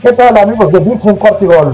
[0.00, 1.72] ¿Qué tal amigos de Blitz en Cortigol?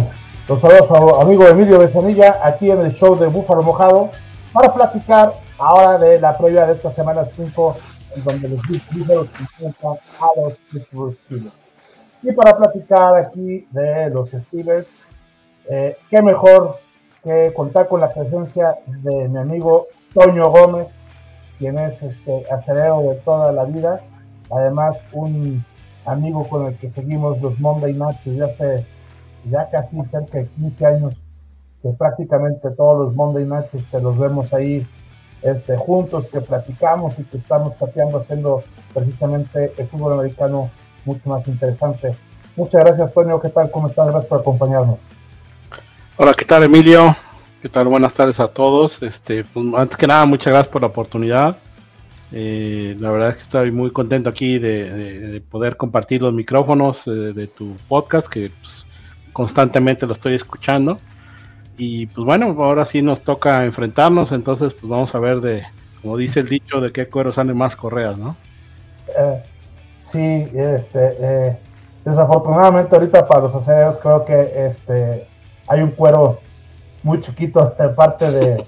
[0.48, 4.10] Los saludos a amigo Emilio Besanilla aquí en el show de Búfalo Mojado
[4.50, 7.76] para platicar ahora de la previa de esta semana 5
[8.16, 11.54] en donde los Blitz enfrentan a los Pittsburgh Steelers.
[12.22, 14.88] Y para platicar aquí de los Steelers,
[15.68, 16.78] eh, qué mejor
[17.22, 20.94] que contar con la presencia de mi amigo Toño Gómez,
[21.58, 24.00] quien es este acerero de toda la vida,
[24.50, 25.62] además un
[26.04, 28.86] amigo con el que seguimos los Monday Nights desde hace
[29.50, 31.14] ya casi cerca de 15 años,
[31.82, 34.86] que prácticamente todos los Monday Nights este, los vemos ahí
[35.42, 38.62] este, juntos, que platicamos y que estamos chateando, haciendo
[38.92, 40.70] precisamente el fútbol americano
[41.04, 42.16] mucho más interesante.
[42.56, 43.40] Muchas gracias, Toño.
[43.40, 43.70] ¿Qué tal?
[43.70, 44.06] ¿Cómo estás?
[44.06, 44.98] Gracias por acompañarnos.
[46.16, 47.14] Hola, ¿qué tal, Emilio?
[47.60, 47.88] ¿Qué tal?
[47.88, 49.02] Buenas tardes a todos.
[49.02, 51.56] Este, pues, antes que nada, muchas gracias por la oportunidad.
[52.36, 57.10] Eh, la verdad es que estoy muy contento aquí de, poder compartir los micrófonos eh,
[57.10, 58.84] de, tu podcast, que pues,
[59.32, 60.98] constantemente lo estoy escuchando.
[61.78, 65.62] Y pues bueno, ahora sí nos toca enfrentarnos, entonces pues vamos a ver de,
[66.02, 68.36] como dice el dicho, de qué cuero salen más correas, ¿no?
[69.16, 69.42] Eh,
[70.02, 71.56] sí, este,
[72.04, 75.28] desafortunadamente ahorita para los acereros creo que este,
[75.68, 76.40] hay un cuero
[77.04, 78.64] muy chiquito de parte de,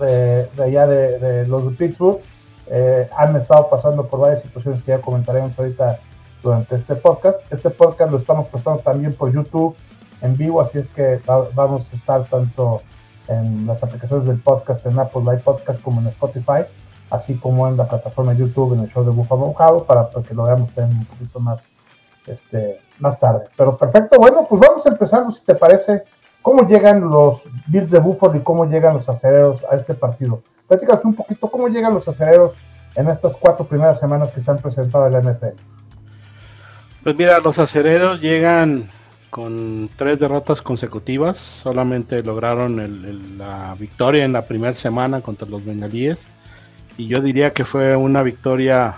[0.00, 2.20] de, allá de, los de Pittsburgh
[2.66, 5.98] eh, han estado pasando por varias situaciones que ya comentaremos ahorita
[6.42, 7.40] durante este podcast.
[7.50, 9.76] Este podcast lo estamos pasando también por YouTube
[10.20, 12.82] en vivo, así es que vamos a estar tanto
[13.28, 16.64] en las aplicaciones del podcast en Apple Live Podcast como en Spotify,
[17.10, 20.70] así como en la plataforma YouTube en el show de Mojado para, que lo veamos
[20.76, 21.62] un poquito más,
[22.26, 23.48] este, más tarde.
[23.56, 26.04] Pero perfecto, bueno, pues vamos a empezar, si te parece,
[26.42, 30.42] cómo llegan los Bills de Buffalo y cómo llegan los acereros a este partido.
[30.68, 32.52] Platícanos un poquito cómo llegan los acereros
[32.94, 35.56] en estas cuatro primeras semanas que se han presentado en la NFL.
[37.02, 38.88] Pues mira, los acereros llegan
[39.30, 46.28] con tres derrotas consecutivas, solamente lograron la victoria en la primera semana contra los bengalíes
[46.96, 48.94] y yo diría que fue una victoria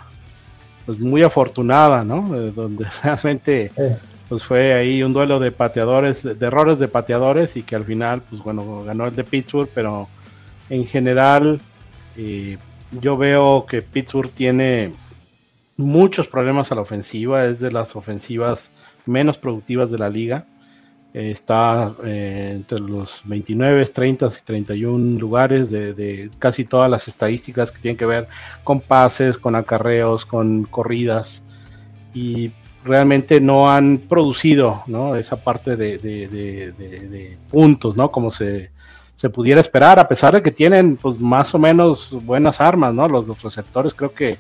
[0.84, 2.36] pues muy afortunada, ¿no?
[2.36, 3.72] Eh, donde realmente
[4.28, 8.22] pues fue ahí un duelo de pateadores, de errores de pateadores y que al final
[8.28, 10.08] pues bueno ganó el de Pittsburgh, pero
[10.70, 11.60] en general,
[12.16, 12.58] eh,
[13.00, 14.94] yo veo que Pittsburgh tiene
[15.76, 18.70] muchos problemas a la ofensiva, es de las ofensivas
[19.04, 20.46] menos productivas de la liga.
[21.12, 27.70] está eh, entre los 29, 30 y 31 lugares de, de, casi todas las estadísticas
[27.72, 28.28] que tienen que ver
[28.64, 31.42] con pases, con acarreos, con corridas.
[32.14, 32.52] Y
[32.84, 34.84] realmente no han producido
[35.18, 38.10] esa parte de, de puntos, ¿no?
[38.10, 38.70] Como se,
[39.16, 43.08] se pudiera esperar, a pesar de que tienen pues más o menos buenas armas, ¿no?
[43.08, 44.38] Los, receptores creo que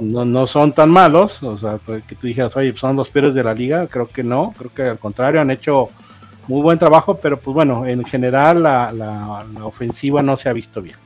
[0.00, 3.52] no, son tan malos, o sea, que tú dijeras, oye, son los peores de la
[3.52, 5.88] liga, creo que no, creo que al contrario han hecho
[6.46, 10.80] muy buen trabajo, pero pues bueno, en general la, la, ofensiva no se ha visto
[10.80, 10.96] bien.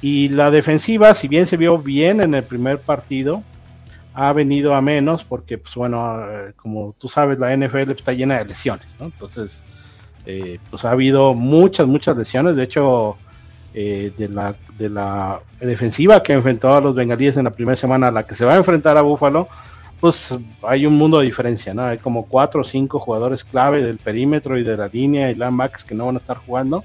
[0.00, 3.42] Y la defensiva, si bien se vio bien en el primer partido,
[4.14, 8.38] ha venido a menos porque, pues bueno, eh, como tú sabes, la NFL está llena
[8.38, 9.06] de lesiones, ¿no?
[9.06, 9.62] Entonces,
[10.26, 12.56] eh, pues ha habido muchas, muchas lesiones.
[12.56, 13.16] De hecho,
[13.74, 18.08] eh, de, la, de la defensiva que enfrentó a los bengalíes en la primera semana,
[18.08, 19.48] a la que se va a enfrentar a Búfalo,
[20.00, 21.84] pues hay un mundo de diferencia, ¿no?
[21.84, 25.84] Hay como cuatro o cinco jugadores clave del perímetro y de la línea y linebackers
[25.84, 26.84] que no van a estar jugando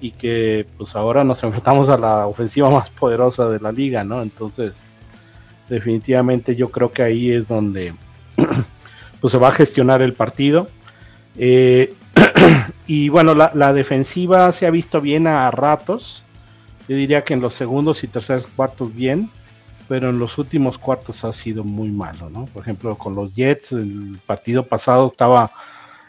[0.00, 4.22] y que pues ahora nos enfrentamos a la ofensiva más poderosa de la liga, ¿no?
[4.22, 4.74] Entonces,
[5.68, 7.94] definitivamente yo creo que ahí es donde
[9.20, 10.68] pues se va a gestionar el partido.
[11.36, 11.94] Eh,
[12.86, 16.22] y bueno, la, defensiva se ha visto bien a ratos.
[16.86, 19.30] Yo diría que en los segundos y terceros cuartos bien,
[19.88, 22.44] pero en los últimos cuartos ha sido muy malo, ¿no?
[22.46, 25.50] Por ejemplo, con los Jets, el partido pasado estaba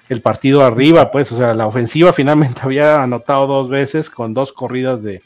[0.10, 4.52] el partido arriba, pues, o sea, la ofensiva finalmente había anotado dos veces con dos
[4.52, 5.22] corridas de,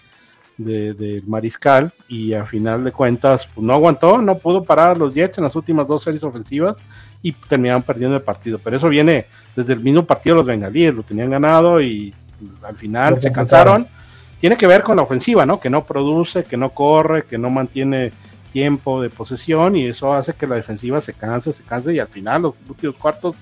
[0.58, 5.14] de, Mariscal y a final de cuentas pues, no aguantó, no pudo parar a los
[5.16, 6.78] Jets en las últimas dos series ofensivas
[7.22, 8.60] y terminaron perdiendo el partido.
[8.64, 9.26] Pero eso viene
[9.56, 12.14] desde el mismo partido de los bengalíes, lo tenían ganado y
[12.64, 13.88] al final se cansaron.
[14.40, 15.60] Tiene que ver con la ofensiva, ¿no?
[15.60, 18.12] Que no produce, que no corre, que no mantiene
[18.54, 22.08] tiempo de posesión y eso hace que la defensiva se canse, se canse y al
[22.08, 23.36] final los últimos cuartos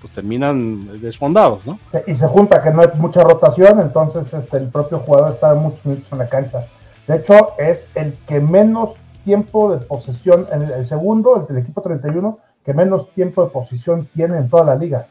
[0.00, 1.78] pues terminan desfondados, ¿no?
[2.06, 5.84] Y se junta que no hay mucha rotación, entonces este, el propio jugador está muchos
[5.86, 6.66] minutos en la cancha.
[7.06, 11.80] De hecho, es el que menos tiempo de posesión, en el, segundo, el del equipo
[11.80, 15.06] 31, que menos tiempo de posesión tiene en toda la liga.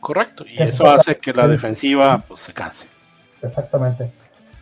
[0.00, 2.86] Correcto, y eso hace que la defensiva pues, se canse.
[3.42, 4.12] Exactamente.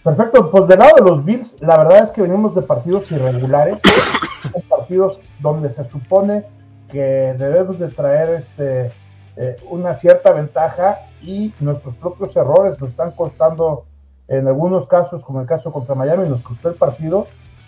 [0.03, 3.81] Perfecto, pues del lado de los Bills, la verdad es que venimos de partidos irregulares,
[4.69, 6.45] partidos donde se supone
[6.91, 8.93] que debemos de traer este
[9.37, 13.87] eh, una cierta ventaja y nuestros propios errores nos están costando
[14.29, 17.27] en algunos casos, como el caso contra Miami, nos costó el partido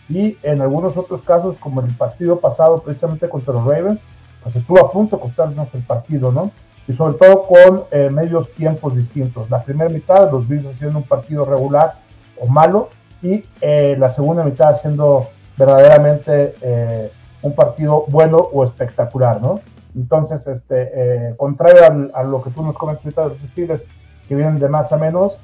[0.08, 4.00] y en algunos otros casos, como el partido pasado precisamente contra los Ravens,
[4.44, 6.52] pues estuvo a punto de costarnos el partido, ¿no?
[6.86, 9.48] Y sobre todo con eh, medios tiempos distintos.
[9.48, 11.94] La primera mitad, los Bills haciendo un partido regular
[12.38, 12.90] o malo
[13.22, 17.10] y eh, la segunda mitad haciendo verdaderamente eh,
[17.40, 19.60] un partido bueno o espectacular, ¿no?
[19.96, 23.82] Entonces, este, contrario a, lo que tú nos comentas ahorita de los Steelers,
[24.28, 25.38] que vienen de más a menos,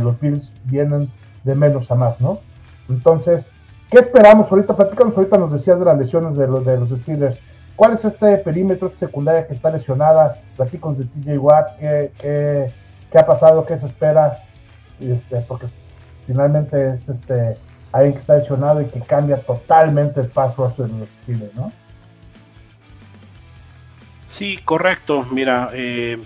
[0.00, 1.10] los Bills vienen
[1.42, 2.38] de menos a más, ¿no?
[2.88, 3.50] Entonces,
[3.90, 4.76] ¿qué esperamos ahorita?
[4.76, 7.40] Platícanos ahorita, nos decías de las lesiones de los, de los Steelers.
[7.76, 10.38] ¿Cuál es este perímetro secundaria que está lesionada?
[10.56, 13.66] Platícanos de TJ Watt, ¿qué, qué, ha pasado?
[13.66, 14.42] ¿Qué se espera?
[14.98, 15.66] Este, porque
[16.26, 17.56] finalmente es este
[17.92, 21.72] alguien que está lesionado y que cambia totalmente el paso de los Steelers, ¿no?
[24.30, 25.24] Sí, correcto.
[25.30, 26.18] Mira, eh,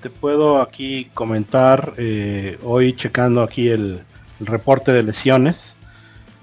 [0.00, 4.02] te puedo aquí comentar, eh, hoy checando aquí el,
[4.40, 5.76] reporte de lesiones,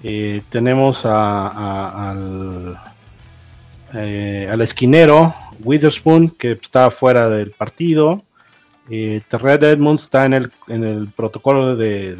[0.02, 2.78] eh, tenemos al
[3.94, 5.34] eh, al esquinero
[5.64, 8.22] Witherspoon, que está fuera del partido.
[8.88, 12.16] Eh, Terred Edmonds está en el, en el protocolo de,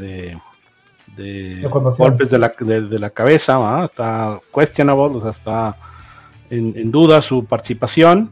[1.16, 1.68] de,
[1.98, 5.76] golpes de la, de, la cabeza, está questionable, o sea, está
[6.48, 8.30] en, duda su participación.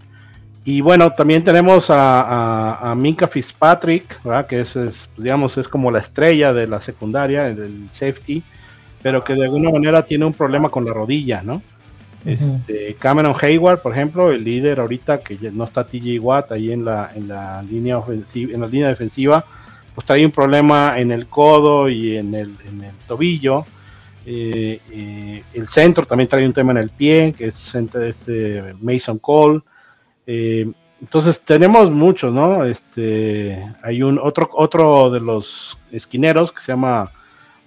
[0.65, 6.01] Y bueno, también tenemos a, a, Minka Fitzpatrick, que es, es, digamos, es como la
[6.01, 8.43] estrella de la secundaria, del safety,
[9.03, 11.63] pero que de alguna manera tiene un problema con la rodilla, ¿no?
[12.25, 16.85] Este, Cameron Hayward, por ejemplo, el líder ahorita que no está TJ Watt ahí en
[16.85, 19.45] la, en la línea ofensiva, en la línea defensiva,
[19.95, 23.65] pues trae un problema en el codo y en el, en el tobillo.
[24.27, 29.19] Eh, eh, el centro también trae un tema en el pie, que es este Mason
[29.19, 29.61] Cole.
[30.27, 30.71] Eh,
[31.01, 32.65] entonces tenemos muchos, ¿no?
[32.65, 37.11] Este, hay un otro, otro de los esquineros que se llama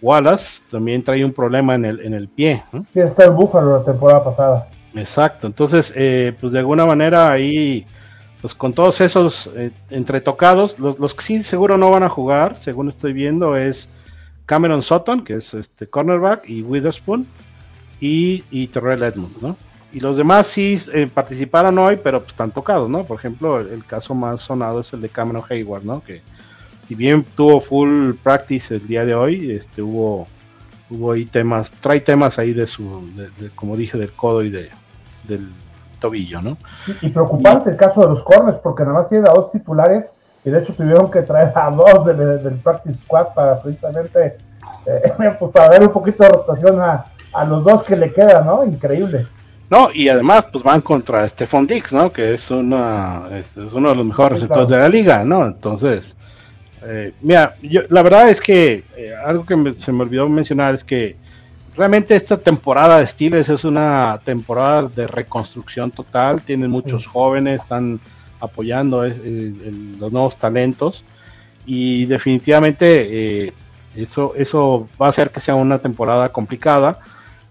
[0.02, 2.64] Wallace también trae un problema en el, en el pie.
[2.94, 4.68] Sí, está el Búfalo la temporada pasada.
[4.96, 7.86] Exacto, entonces, eh, pues de alguna manera ahí,
[8.42, 12.58] pues con todos esos eh, entretocados, los, los, que sí seguro no van a jugar,
[12.60, 13.88] según estoy viendo, es
[14.46, 17.26] Cameron Sutton, que es este cornerback, y Witherspoon,
[18.02, 19.56] y, y Terrell Edmonds, ¿no?
[19.94, 23.04] Y los demás sí eh, participaron hoy, pero pues están tocados, ¿no?
[23.04, 26.02] Por ejemplo, el, el, caso más sonado es el de Cameron Hayward, ¿no?
[26.04, 26.22] Que
[26.92, 30.28] si bien tuvo full practice el día de hoy, este hubo
[30.90, 33.10] hubo ahí temas, trae temas ahí de su,
[33.56, 34.70] como dije, del codo y de,
[35.24, 35.48] del
[36.02, 36.58] tobillo, ¿no?
[36.76, 40.12] Sí, y preocupante el caso de los corners, porque nada más tiene a dos titulares,
[40.44, 44.36] y de hecho tuvieron que traer a dos del, practice squad para precisamente,
[44.86, 48.46] eh, pues para dar un poquito de rotación a, a los dos que le quedan,
[48.46, 48.66] ¿no?
[48.66, 49.28] Increíble.
[49.70, 52.12] No, y además pues van contra Stephon Dix, ¿no?
[52.12, 55.48] Que es una es, uno de los mejores receptores de la liga, ¿no?
[55.48, 56.18] Entonces,
[56.84, 60.84] eh, mira, yo, la verdad es que eh, algo que se me olvidó mencionar es
[60.84, 61.16] que
[61.76, 66.42] realmente esta temporada de Steelers es una temporada de reconstrucción total.
[66.42, 68.00] Tienen muchos jóvenes, están
[68.40, 71.04] apoyando los nuevos talentos
[71.66, 73.54] y definitivamente eh,
[73.96, 77.00] eso, eso va a hacer que sea una temporada complicada.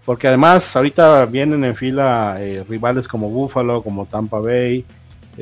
[0.03, 4.83] Porque además ahorita vienen en fila rivales como Buffalo, como Tampa Bay,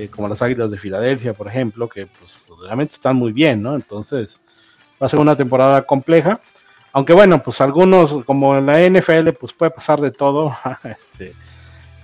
[0.07, 3.75] como las Águilas de Filadelfia, por ejemplo, que pues realmente están muy bien, ¿no?
[3.75, 4.39] Entonces,
[5.01, 6.39] va a ser una temporada compleja.
[6.91, 10.55] Aunque bueno, pues algunos, como en la NFL, pues puede pasar de todo.
[10.83, 11.33] este,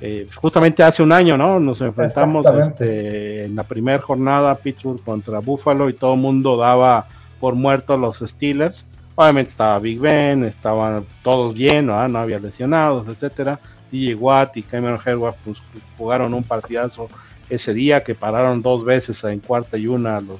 [0.02, 1.60] eh, justamente hace un año, ¿no?
[1.60, 7.08] Nos enfrentamos este, en la primera jornada Pittsburgh contra Buffalo y todo el mundo daba
[7.40, 8.86] por muertos los Steelers.
[9.16, 12.08] Obviamente estaba Big Ben, estaban todos bien, ¿no?
[12.08, 13.60] no había lesionados, etcétera.
[13.92, 15.62] DJ Watt y Cameron Hayward pues,
[15.98, 17.08] jugaron un partidazo
[17.50, 20.40] ese día que pararon dos veces en cuarta y una a los,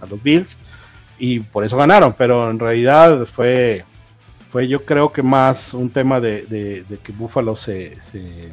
[0.00, 0.56] a los Bills
[1.18, 3.84] y por eso ganaron, pero en realidad fue,
[4.50, 8.52] fue yo creo que más un tema de, que Buffalo se, se,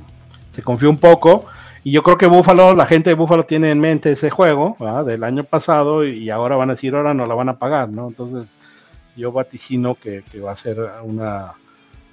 [0.62, 1.46] confió un poco
[1.84, 5.24] y yo creo que Buffalo, la gente de Buffalo tiene en mente ese juego del
[5.24, 8.10] año pasado y ahora van a decir ahora no la van a pagar, ¿no?
[8.10, 8.46] Entonces
[9.16, 11.54] yo vaticino que, va a ser una,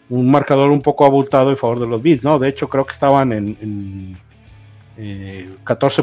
[0.08, 2.38] un marcador un poco abultado en favor de los Bills, ¿no?
[2.38, 4.25] De hecho creo que estaban en 14
[4.96, 5.56] eh,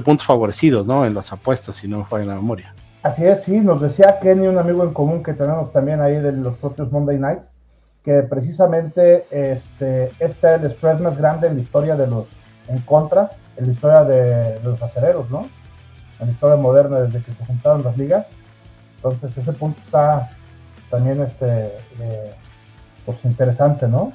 [0.04, 1.06] puntos favorecidos, ¿no?
[1.06, 2.74] En las apuestas, si no me falla la memoria.
[3.02, 6.32] Así es, sí, nos decía Kenny, un amigo en común que tenemos también ahí de
[6.32, 7.52] los propios Monday Nights,
[8.02, 12.26] que precisamente este, este es el spread más grande en la historia de los
[12.68, 15.48] en contra, en la historia de, los acereros, ¿no?
[16.20, 18.28] En la historia moderna desde que se juntaron las ligas.
[18.96, 20.30] Entonces ese punto está
[20.90, 21.66] también este,
[22.00, 22.34] eh,
[23.06, 24.14] pues interesante, ¿no?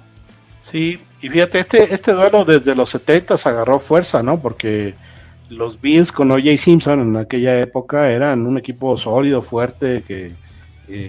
[0.71, 4.41] Sí, y fíjate, este, este duelo desde los 70 agarró fuerza, ¿no?
[4.41, 4.95] Porque
[5.49, 10.33] los Bills con OJ Simpson en aquella época eran un equipo sólido, fuerte, que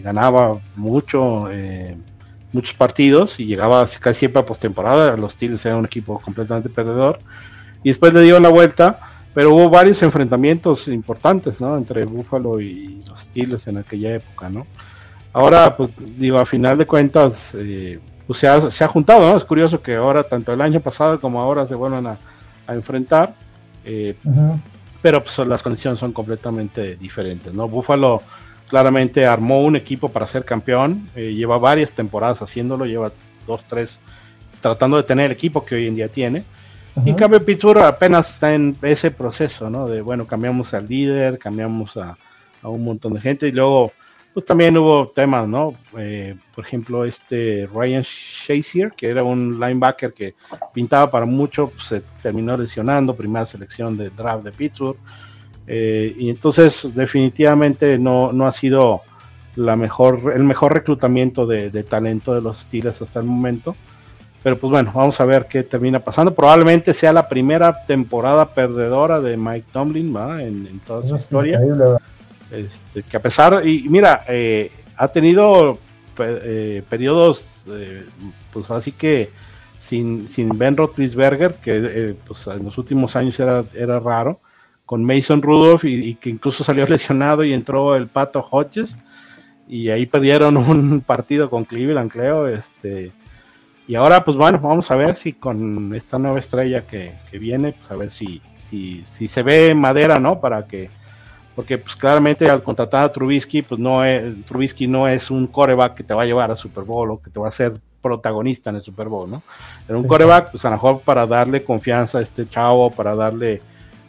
[0.02, 1.96] ganaba mucho, eh,
[2.52, 5.16] muchos partidos y llegaba casi siempre a postemporada.
[5.16, 7.20] Los Steelers eran un equipo completamente perdedor.
[7.84, 9.00] Y después le dieron la vuelta,
[9.34, 11.78] pero hubo varios enfrentamientos importantes, ¿no?
[11.78, 14.68] Entre Buffalo y los Steelers en aquella época, ¿no?
[15.32, 19.36] Ahora, pues digo, a final de cuentas, eh, pues se ha, se ha, juntado, ¿no?
[19.36, 22.18] Es curioso que ahora, tanto el año pasado como ahora, se vuelvan a,
[22.68, 23.34] enfrentar.
[23.84, 24.16] Eh,
[25.02, 27.68] pero pues las condiciones son completamente diferentes, ¿no?
[27.68, 28.22] Buffalo
[28.68, 33.12] claramente armó un equipo para ser campeón, eh, lleva varias temporadas haciéndolo, lleva
[33.48, 34.00] dos, tres,
[34.62, 36.44] tratando de tener el equipo que hoy en día tiene.
[37.04, 39.88] Y en cambio Pittsburgh apenas está en ese proceso, ¿no?
[39.88, 42.16] De, bueno, cambiamos al líder, cambiamos a,
[42.62, 43.92] un montón de gente y luego,
[44.34, 45.74] pues también hubo temas, ¿no?
[45.98, 50.36] Eh, por ejemplo, este Ryan Shazier, que era un linebacker que
[50.74, 54.98] pintaba para mucho, pues, se terminó lesionando, primera selección de draft de Pittsburgh.
[55.68, 59.02] Eh, y entonces definitivamente no, no ha sido
[59.56, 63.76] la mejor, el mejor reclutamiento de, talento de los Steelers hasta el momento.
[64.42, 66.34] Pero pues bueno, vamos a ver qué termina pasando.
[66.34, 71.60] Probablemente sea la primera temporada perdedora de Mike Tomlin En, toda su historia.
[72.52, 75.78] Este, que a pesar, y mira, eh, ha tenido
[76.18, 77.46] eh, periodos,
[78.52, 79.30] pues así que
[79.80, 84.40] sin, sin Ben Roethlisberger, que pues en los últimos años era, era raro
[84.90, 88.98] con Mason Rudolph y, que incluso salió lesionado y entró el Pato Hodges
[89.68, 93.12] y ahí perdieron un partido con Cleveland, creo, este
[93.88, 97.92] y ahora pues bueno, vamos a ver si con esta nueva estrella que, viene, pues
[97.92, 100.40] a ver si, si, si se ve madera, ¿no?
[100.40, 100.90] Para que
[101.60, 105.94] porque pues claramente al contratar a Trubisky, pues no es, Trubisky no es un coreback
[105.94, 108.70] que te va a llevar a Super Bowl o que te va a ser protagonista
[108.70, 109.44] en el Super Bowl, ¿no?
[109.86, 113.62] Era un coreback, pues a lo mejor para darle confianza a este chavo, para darle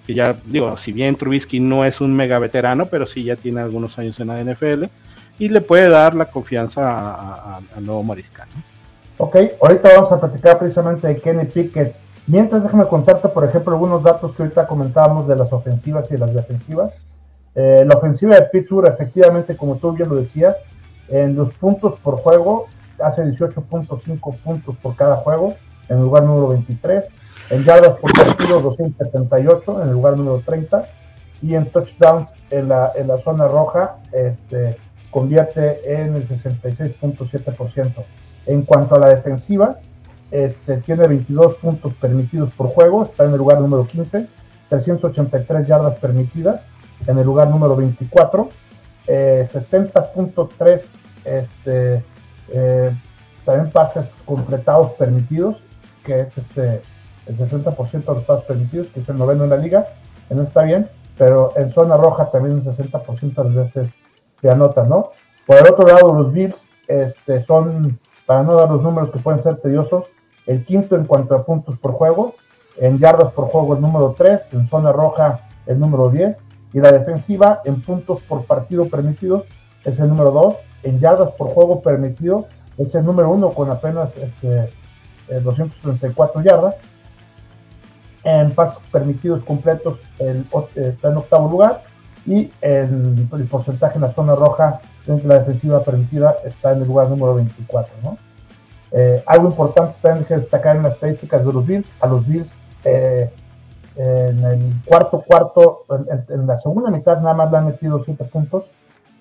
[0.07, 3.99] ya digo, si bien Trubisky no es un mega veterano, pero sí ya tiene algunos
[3.99, 4.85] años en la NFL
[5.41, 8.47] y le puede dar la confianza al nuevo mariscal.
[9.19, 11.97] Ok, ahorita vamos a platicar precisamente de Kenny Pickett.
[12.29, 16.21] Mientras déjame contarte, por ejemplo, algunos datos que ahorita comentábamos de las ofensivas y de
[16.21, 16.97] las defensivas.
[17.55, 20.57] Eh, la ofensiva de Pittsburgh, efectivamente, como tú bien lo decías,
[21.09, 22.67] en los puntos por juego,
[23.03, 25.55] hace 18.5 puntos por cada juego,
[25.89, 27.13] en el lugar número 23
[27.51, 30.89] en yardas por partido 278 en el lugar número 30
[31.43, 34.77] y en touchdowns en la, en la zona roja este,
[35.11, 38.05] convierte en el 66.7%.
[38.47, 39.79] En cuanto a la defensiva,
[40.31, 44.29] este, tiene 22 puntos permitidos por juego, está en el lugar número 15,
[44.69, 46.69] 383 yardas permitidas
[47.07, 48.49] en el lugar número 24,
[49.07, 50.89] 60.3
[51.25, 52.05] eh, este,
[52.49, 52.97] eh,
[53.45, 55.63] también pases completados permitidos,
[56.05, 56.83] que es este
[57.27, 59.87] el 60% de los pasos permitidos, que es el noveno en la liga,
[60.31, 63.95] no está bien, pero en zona roja también un 60% de las veces
[64.41, 65.11] te anotan, ¿no?
[65.47, 69.39] Por el otro lado, los Bills este, son, para no dar los números que pueden
[69.39, 70.07] ser tediosos,
[70.47, 72.35] el quinto en cuanto a puntos por juego,
[72.79, 76.93] en yardas por juego el número 3, en zona roja el número 10, y la
[76.93, 79.45] defensiva en puntos por partido permitidos
[79.85, 82.47] es el número 2, en yardas por juego permitido
[82.79, 84.71] es el número 1 con apenas este,
[85.29, 86.77] 234 eh, yardas,
[88.25, 91.83] en pasos permitidos completos está en octavo lugar
[92.27, 96.83] y el, el, porcentaje en la zona roja dentro de la defensiva permitida está en
[96.83, 97.95] el lugar número 24.
[98.03, 98.19] ¿no?
[98.93, 102.55] Eh, algo importante también que destacar en las estadísticas de los Bills, a los Bills
[102.85, 103.31] eh,
[103.97, 105.85] en el cuarto cuarto,
[106.29, 108.65] en, la segunda mitad nada más le han metido 7 puntos,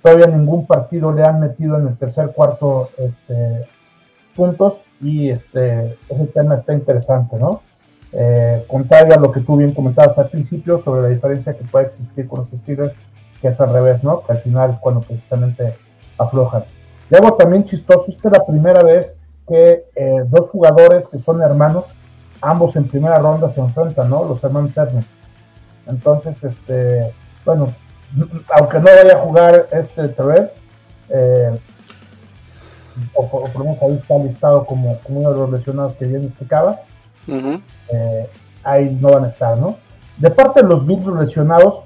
[0.02, 3.66] todavía ningún partido le han metido en el tercer cuarto este,
[4.36, 7.62] puntos y este, ese tema está interesante, ¿no?
[8.12, 11.86] eh, contrario a lo que tú bien comentabas al principio sobre la diferencia que puede
[11.86, 12.94] existir con los Steelers,
[13.42, 14.22] que es al revés, ¿no?
[14.22, 15.76] Que al final es cuando precisamente
[16.18, 16.64] aflojan.
[17.12, 21.86] Algo también chistoso, esta es la primera vez que eh, dos jugadores que son hermanos,
[22.42, 24.26] ambos en primera ronda se enfrentan, ¿no?
[24.26, 25.08] Los hermanos Edmonds.
[25.88, 27.12] Entonces, este,
[27.46, 27.74] bueno,
[28.58, 30.50] aunque no vaya a jugar este Terrell,
[31.10, 31.60] eh,
[33.14, 36.80] o, por lo menos ahí está listado como, uno de los lesionados que bien explicabas,
[37.28, 38.30] eh,
[38.64, 39.78] ahí no van a estar, ¿no?
[40.18, 41.84] De parte de los Bills lesionados,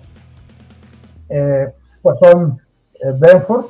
[1.30, 2.60] eh, pues son
[2.96, 3.68] eh, Benford,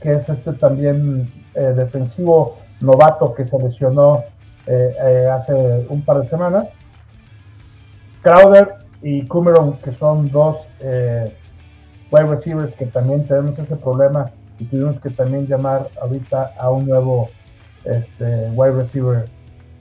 [0.00, 4.22] que es este también defensivo novato que se lesionó
[4.66, 6.68] hace un par de semanas.
[8.22, 10.66] Crowder y Cumeron, que son dos
[12.10, 16.86] wide receivers que también tenemos ese problema y tuvimos que también llamar ahorita a un
[16.86, 17.30] nuevo
[17.84, 19.24] este, wide receiver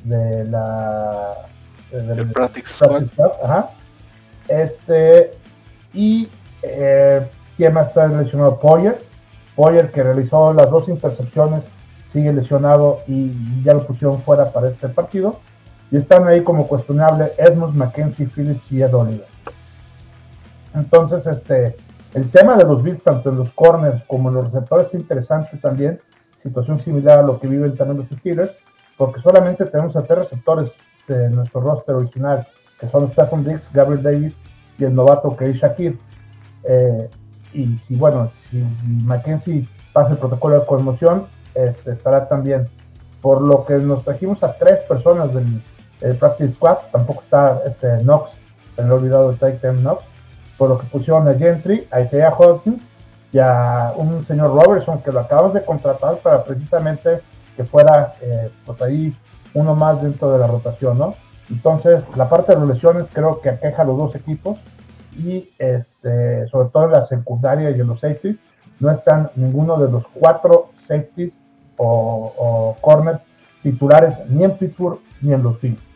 [0.04, 1.34] de la
[1.92, 2.72] el practice,
[3.44, 3.72] ajá.
[4.48, 5.32] Este,
[5.94, 6.30] y
[6.62, 8.60] eh, ¿quién más está lesionado?
[8.60, 9.02] Poyer.
[9.56, 11.70] Poyer que realizó las dos intercepciones
[12.10, 15.40] sigue lesionado y ya lo pusieron fuera para este partido.
[15.92, 19.28] Y están ahí como cuestionable Edmonds, Mackenzie, Phillips y Ed Oliver.
[20.74, 21.76] Entonces, este,
[22.14, 25.58] el tema de los Bills, tanto en los corners como en los receptores, está interesante
[25.58, 26.00] también.
[26.36, 28.54] Situación similar a lo que viven también los Steelers,
[28.98, 32.48] porque solamente tenemos a tres receptores de nuestro roster original,
[32.80, 34.38] que son Stephen Diggs, Gabriel Davis
[34.78, 36.00] y el novato que es Shakir.
[36.64, 37.10] Eh,
[37.54, 38.64] y si, bueno, si
[39.04, 42.66] Mackenzie pasa el protocolo de conmoción, este, estará también.
[43.22, 45.62] Por lo que nos trajimos a tres personas del,
[46.18, 48.38] Practice Squad, tampoco está este Knox,
[48.78, 50.06] el olvidado Titan Knox,
[50.58, 52.82] por lo que pusieron a Gentry, a Isaiah Hawkins
[53.34, 57.20] y a un señor Robertson que lo acabamos de contratar para precisamente
[57.58, 59.14] que fuera eh, pues ahí
[59.54, 61.16] uno más dentro de la rotación, ¿no?
[61.50, 64.60] Entonces, la parte de las lesiones creo que aqueja a los dos equipos
[65.18, 68.40] y este, sobre todo en la secundaria y en los safeties,
[68.80, 71.40] no están ninguno de los cuatro safeties
[71.78, 73.22] o, corners
[73.64, 75.88] titulares ni en Pittsburgh ni en los Bills.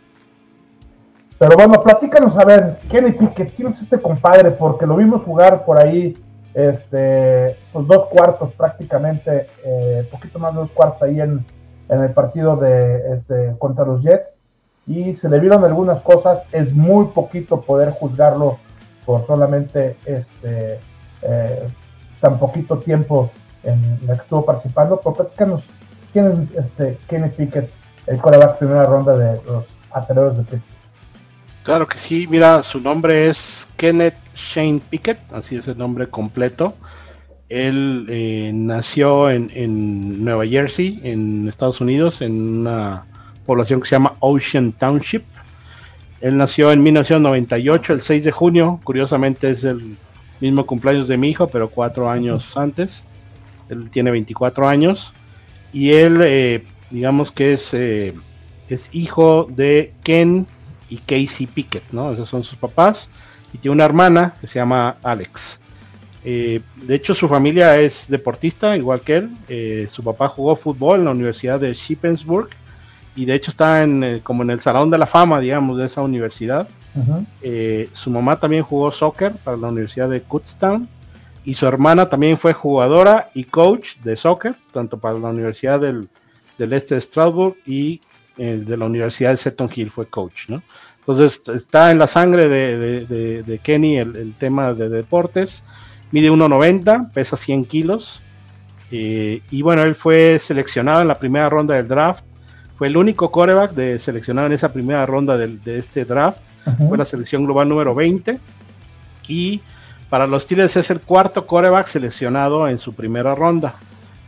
[1.38, 4.52] Pero bueno, platícanos a ver, Kenny Pickett, ¿quién es este compadre?
[4.52, 6.16] Porque lo vimos jugar por ahí,
[6.54, 11.46] este, pues dos cuartos prácticamente, eh, poquito más de dos cuartos ahí en,
[11.90, 14.36] en el partido de este, contra los Jets
[14.86, 16.46] y se le vieron algunas cosas.
[16.52, 18.58] Es muy poquito poder juzgarlo
[19.06, 20.80] por solamente este
[21.22, 21.68] eh,
[22.24, 23.30] tan poquito tiempo
[23.64, 25.00] en la que estuvo participando.
[25.04, 25.64] Pero platícanos,
[26.14, 27.70] ¿quién es este Kenny Pickett,
[28.08, 30.74] el coreback primera ronda de los aceleros de Pittsburgh?
[31.64, 36.74] Claro que sí, mira, su nombre es Kenneth Shane Pickett, así es el nombre completo.
[37.50, 43.06] Él eh, nació en, en, Nueva Jersey, en Estados Unidos, en una
[43.46, 45.24] población que se llama Ocean Township.
[46.22, 48.80] Él nació en 1998, el 6 de junio.
[48.86, 49.98] Curiosamente es el
[50.40, 53.04] mismo cumpleaños de mi hijo, pero cuatro años antes.
[53.70, 55.14] Él tiene 24 años.
[55.72, 58.14] Y él, eh, digamos que es, eh,
[58.70, 60.46] es hijo de Ken
[60.90, 62.12] y Casey Pickett, ¿no?
[62.12, 63.10] Esos son sus papás.
[63.54, 65.60] Y tiene una hermana que se llama Alex.
[66.26, 69.90] Eh, de hecho, su familia es deportista, igual que él.
[69.90, 72.50] su papá jugó fútbol en la Universidad de Shippensburg
[73.16, 76.02] y de hecho está en, como en el salón de la fama, digamos, de esa
[76.02, 76.68] universidad.
[77.42, 80.88] Eh, su mamá también jugó soccer para la Universidad de Kutztown
[81.44, 86.08] y su hermana también fue jugadora y coach de soccer, tanto para la Universidad del,
[86.58, 88.00] Este de Strasbourg y
[88.38, 90.62] eh, de la Universidad de Seton Hill fue coach, ¿no?
[91.00, 95.64] Entonces está en la sangre de, Kenny el, tema de deportes,
[96.12, 98.22] mide 1,90, pesa 100 kilos,
[98.90, 102.24] y bueno, él fue seleccionado en la primera ronda del draft
[102.78, 106.40] fue el único coreback de seleccionado en esa primera ronda de, este draft.
[106.88, 108.40] Fue la selección global número 20.
[109.28, 109.62] Y
[110.10, 113.76] para los Steelers es el cuarto coreback seleccionado en su primera ronda.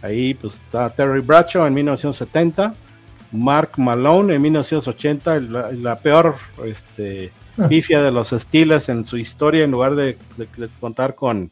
[0.01, 2.73] Ahí pues está Terry Bradshaw en 1970,
[3.31, 7.67] Mark Malone en 1980, la, peor este, ah.
[7.67, 10.17] pifia de los Steelers en su historia en lugar de,
[10.79, 11.51] contar con,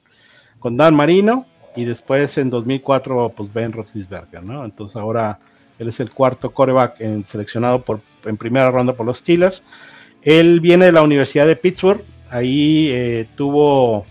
[0.59, 4.65] con Dan Marino y después en 2004 pues Ben Roethlisberger, ¿no?
[4.65, 5.39] Entonces ahora
[5.79, 9.63] él es el cuarto coreback en, seleccionado por, en primera ronda por los Steelers.
[10.23, 12.01] Él viene de la Universidad de Pittsburgh.
[12.29, 14.05] Ahí eh, tuvo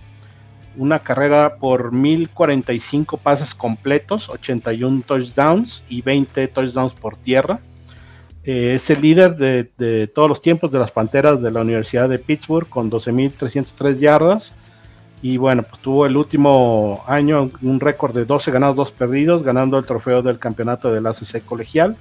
[0.77, 7.61] una carrera por 1045 pases completos, 81 touchdowns y 20 touchdowns por tierra.
[8.45, 12.19] Eh, es el líder de, todos los tiempos de las Panteras de la Universidad de
[12.19, 14.55] Pittsburgh con 12.303 yardas
[15.23, 19.79] y bueno, pues tuvo el último año un récord de 12 ganados, 2 perdidos, ganando
[19.79, 21.97] el trofeo del campeonato del ACC colegial.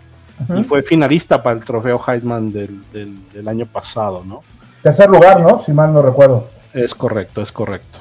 [0.58, 4.44] Y fue finalista para el trofeo Heisman del, del, año pasado, ¿no?
[4.82, 5.60] Tercer lugar, ¿no?
[5.60, 6.48] Si mal no recuerdo.
[6.74, 8.00] Es correcto, es correcto.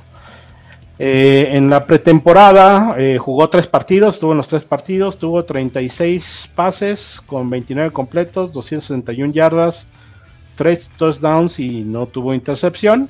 [1.03, 6.51] Eh, en la pretemporada eh, jugó tres partidos, tuvo en los tres partidos, tuvo 36
[6.55, 9.87] pases con 29 completos, 261 yardas,
[10.57, 13.09] 3 touchdowns y no tuvo intercepción.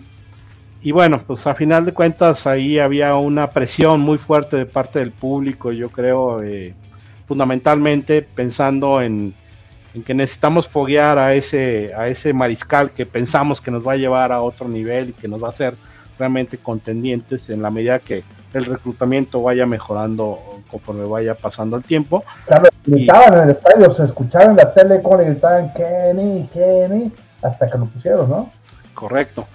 [0.83, 5.01] Y bueno, pues a final de cuentas ahí había una presión muy fuerte de parte
[5.01, 6.75] del público, yo creo, eh,
[7.31, 9.35] fundamentalmente pensando en,
[10.05, 14.33] que necesitamos foguear a ese, a ese mariscal que pensamos que nos va a llevar
[14.33, 15.75] a otro nivel y que nos va a hacer
[16.19, 22.25] realmente contendientes en la medida que el reclutamiento vaya mejorando conforme vaya pasando el tiempo.
[22.85, 27.13] gritaban en el estadio, se escuchaban en la tele cómo le gritaban Kenny, Kenny,
[27.43, 28.51] hasta que lo pusieron, ¿no?
[28.93, 29.47] Correcto.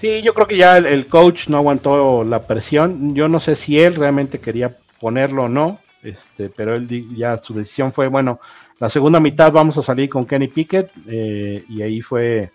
[0.00, 3.12] Sí, yo creo que ya el, coach no aguantó la presión.
[3.16, 6.86] Yo no sé si él realmente quería ponerlo o no, este, pero él
[7.16, 8.38] ya su decisión fue, bueno,
[8.78, 12.52] la segunda mitad vamos a salir con Kenny Pickett eh, y ahí fue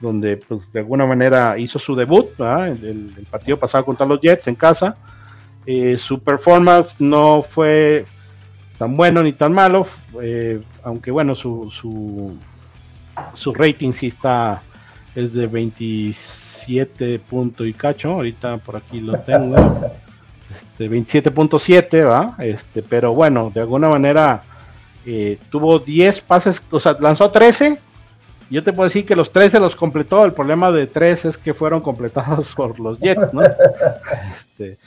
[0.00, 4.54] donde pues de alguna manera hizo su debut, el, partido pasado contra los Jets en
[4.54, 4.96] casa.
[5.66, 8.06] Eh, su performance no fue
[8.78, 9.86] tan bueno ni tan malo,
[10.22, 12.34] eh, aunque bueno, su, su,
[13.34, 14.62] su, rating sí está,
[15.14, 19.56] es de 27 puntos y cacho, ahorita por aquí lo tengo,
[20.50, 22.34] este, 27.7, ¿va?
[22.38, 24.42] Este, pero bueno, de alguna manera
[25.06, 27.78] eh, tuvo 10 pases, o sea, lanzó 13
[28.50, 30.24] yo te puedo decir que los 13 los completó.
[30.24, 33.42] El problema de 3 es que fueron completados por los Jets, ¿no?
[33.42, 34.78] Este,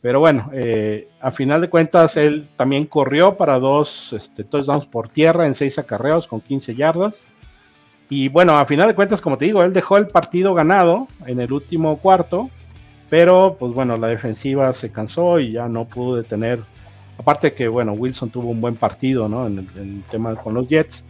[0.00, 5.10] pero bueno, eh, a final de cuentas, él también corrió para dos este, touchdowns por
[5.10, 7.28] tierra en seis acarreos con 15 yardas.
[8.08, 11.40] Y bueno, a final de cuentas, como te digo, él dejó el partido ganado en
[11.40, 12.50] el último cuarto.
[13.12, 16.60] Pero, pues bueno, la defensiva se cansó y ya no pudo detener.
[17.18, 19.46] Aparte que, bueno, Wilson tuvo un buen partido, ¿no?
[19.46, 21.04] En el, tema con los Jets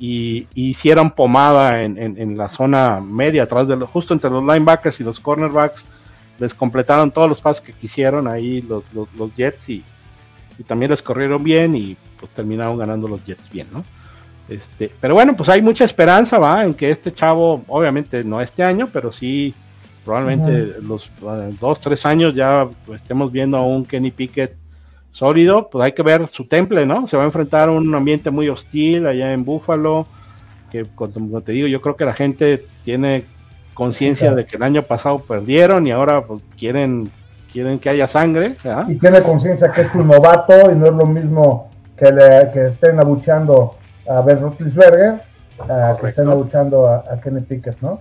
[0.00, 5.20] y, hicieron pomada en, la zona media, atrás de justo entre los linebackers y los
[5.20, 5.86] cornerbacks,
[6.40, 9.84] les completaron todos los pases que quisieron ahí los, los, Jets y,
[10.66, 13.84] también les corrieron bien y pues terminaron ganando los Jets bien, ¿no?
[14.48, 18.64] Este, pero bueno, pues hay mucha esperanza, va, en que este chavo, obviamente no este
[18.64, 19.54] año, pero sí
[20.04, 24.56] probablemente los uh, dos, tres años ya estemos viendo a un Kenny Pickett
[25.10, 27.06] sólido, pues hay que ver su temple, ¿no?
[27.06, 30.06] Se va a enfrentar a un ambiente muy hostil allá en Búfalo,
[30.70, 33.24] que como te digo, yo creo que la gente tiene
[33.74, 37.10] conciencia de que el año pasado perdieron y ahora pues, quieren
[37.52, 38.56] quieren que haya sangre.
[38.88, 42.66] Y tiene conciencia que es un novato y no es lo mismo que, le, que
[42.66, 43.76] estén abucheando
[44.08, 45.20] a Ben Roethlisberger
[45.60, 48.00] a que estén abucheando a, a, Kenny Pickett, ¿no?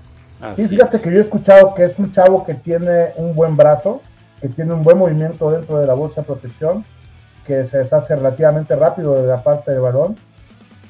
[0.56, 4.02] Sí, fíjate que yo he escuchado que es un chavo que tiene un buen brazo,
[4.42, 6.86] que tiene un buen movimiento dentro de la bolsa de protección,
[7.46, 10.16] que se deshace relativamente rápido de la parte del balón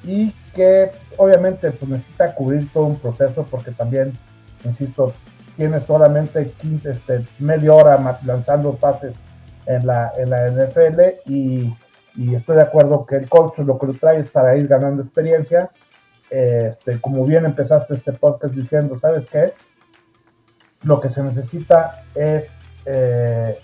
[0.04, 4.13] y que obviamente pues, necesita cubrir todo un proceso porque también,
[4.63, 5.13] insisto,
[5.58, 9.18] tiene solamente 15, este, media hora lanzando pases
[9.66, 11.74] en la, en la NFL y,
[12.16, 15.04] y, estoy de acuerdo que el coach lo que lo trae es para ir ganando
[15.04, 15.72] experiencia.
[16.34, 19.54] Este, como bien empezaste este podcast diciendo, ¿sabes qué?
[20.82, 22.52] Lo que se necesita es
[22.86, 23.60] eh,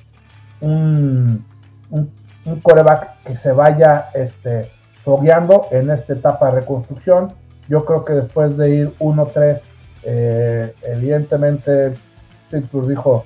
[0.61, 1.43] un,
[1.89, 4.69] un coreback que se vaya este,
[5.03, 7.33] fogueando en esta etapa de reconstrucción.
[7.67, 9.63] Yo creo que después de ir 1-3,
[10.03, 11.95] eh, evidentemente
[12.51, 13.25] Pittsburgh dijo,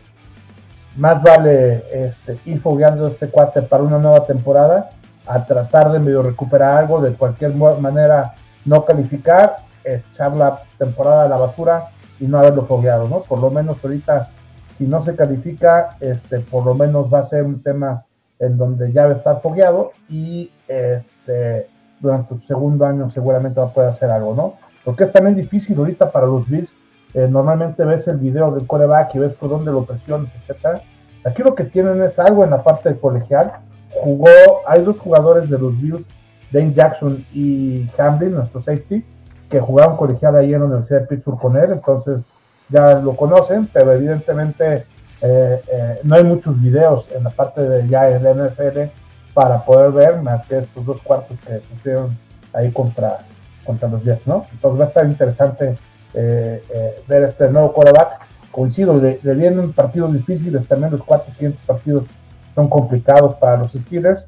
[0.96, 4.90] más vale este, ir fogueando este cuate para una nueva temporada
[5.26, 11.30] a tratar de medio recuperar algo, de cualquier manera no calificar, echar la temporada a
[11.30, 13.22] la basura y no haberlo fogueado, ¿no?
[13.24, 14.30] Por lo menos ahorita,
[14.72, 18.06] si no se califica, este, por lo menos va a ser un tema
[18.40, 21.68] en donde ya va a estar fogueado y este,
[22.00, 24.56] durante su segundo año seguramente va a poder hacer algo, ¿no?
[24.84, 26.74] Porque es también difícil ahorita para los Bills.
[27.14, 30.82] Eh, normalmente ves el video del coreback y ves por dónde lo presiones, etcétera.
[31.24, 33.54] Aquí lo que tienen es algo en la parte colegial.
[33.92, 34.28] Jugó,
[34.68, 36.10] hay dos jugadores de los Bills,
[36.54, 39.04] Dane Jackson y Hamlin, nuestro safety,
[39.50, 42.30] que jugaron colegial ahí en la Universidad de Pittsburgh con él, entonces
[42.70, 44.86] ya lo conocen, pero evidentemente
[45.22, 48.92] eh, eh, no hay muchos videos en la parte de ya el NFL
[49.34, 52.18] para poder ver más que estos dos cuartos que sucedieron
[52.54, 53.20] ahí contra,
[53.66, 54.46] contra los Jets, ¿no?
[54.52, 55.76] Entonces va a estar interesante
[56.14, 58.20] eh, ver este nuevo quarterback.
[58.52, 62.06] Coincido, le, vienen partidos difíciles, también los cuatro siguientes partidos
[62.54, 64.28] son complicados para los Steelers.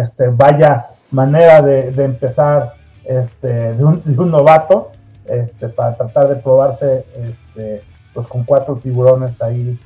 [0.00, 2.74] Este, vaya manera de, empezar
[3.04, 4.90] este, de, un, de un novato
[5.26, 9.78] este, para tratar de probarse este, pues con cuatro tiburones ahí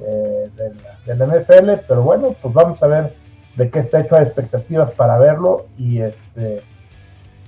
[0.00, 3.14] eh, del, NFL, pero bueno, pues vamos a ver
[3.56, 6.62] de qué está hecho, hay expectativas para verlo y este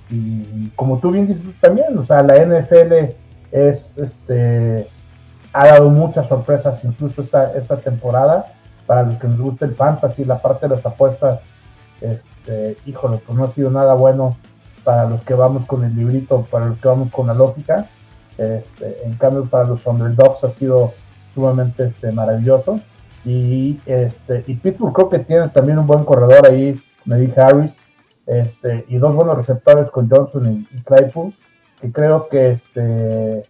[0.09, 3.15] y como tú bien dices también, o sea, la NFL
[3.51, 4.87] es este
[5.53, 8.53] ha dado muchas sorpresas incluso esta, esta temporada.
[8.85, 11.39] Para los que nos gusta el fantasy, la parte de las apuestas,
[12.01, 14.37] este, híjole, pues no ha sido nada bueno
[14.83, 17.87] para los que vamos con el librito, para los que vamos con la lógica.
[18.37, 20.93] Este, en cambio, para los underdogs ha sido
[21.33, 22.79] sumamente este, maravilloso.
[23.23, 27.79] Y, este, y Pittsburgh creo que tiene también un buen corredor ahí, Medi Harris,
[28.25, 31.33] este, y dos buenos receptores con Johnson y, Claypool,
[31.79, 33.43] que creo que, este,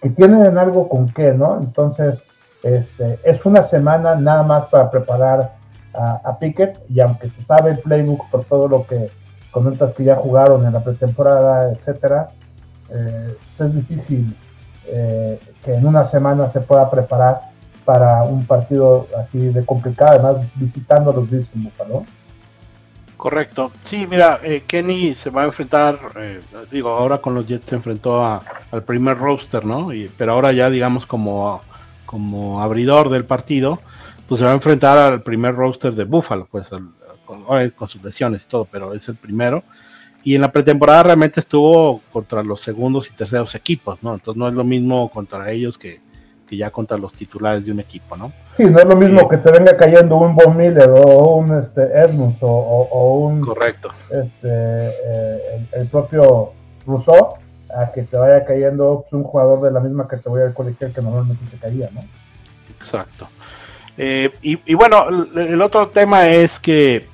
[0.00, 1.58] que tienen algo con qué, ¿no?
[1.60, 2.22] Entonces,
[2.62, 5.57] este, es una semana nada más para preparar
[5.98, 9.10] a, a Pickett, y aunque se sabe el playbook por todo lo que
[9.50, 12.28] comentas que ya jugaron en la pretemporada, etcétera,
[12.90, 14.36] eh, es difícil
[14.86, 17.40] eh, que en una semana se pueda preparar
[17.84, 22.04] para un partido así de complicado, además visitando a los Bills en Buffalo.
[23.16, 23.72] Correcto.
[23.86, 25.98] Sí, mira, eh, Kenny se va a enfrentar,
[26.70, 29.88] digo, ahora con los Jets se enfrentó al primer roster, ¿no?
[30.16, 31.60] Pero ahora ya, digamos, como,
[32.06, 33.80] como abridor del partido,
[34.28, 38.44] pues se va a enfrentar al primer roster de Buffalo, pues con, con, sus lesiones
[38.44, 39.64] y todo, pero es el primero.
[40.22, 44.12] Y en la pretemporada realmente estuvo contra los segundos y terceros equipos, ¿no?
[44.14, 46.00] Entonces no es lo mismo contra ellos que,
[46.46, 48.32] que ya contra los titulares de un equipo, ¿no?
[48.52, 51.82] Sí, no es lo mismo que te venga cayendo un Von Miller o un este,
[51.82, 53.40] Edmunds o, un...
[53.40, 53.90] Correcto.
[54.10, 56.52] Este, eh, el, propio
[56.86, 57.36] Rousseau
[57.74, 61.44] a que te vaya cayendo un jugador de la misma categoría del colegio que normalmente
[61.50, 62.02] te caía, ¿no?
[62.78, 63.28] Exacto.
[64.00, 67.04] Eh, y, bueno, el, otro tema es que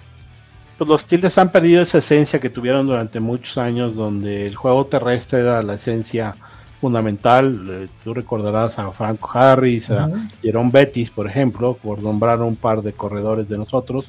[0.77, 4.85] pues, los Tigres han perdido esa esencia que tuvieron durante muchos años, donde el juego
[4.85, 6.35] terrestre era la esencia
[6.83, 7.67] fundamental.
[7.67, 10.11] Eh, tú recordarás a Franco Harris, a
[10.43, 14.05] Jerome Bettis, por ejemplo, por nombrar un par de corredores de nosotros,